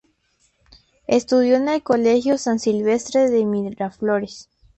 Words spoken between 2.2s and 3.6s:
San Silvestre de